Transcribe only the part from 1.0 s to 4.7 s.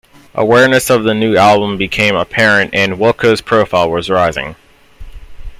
the new album became apparent and Wilco's profile was rising.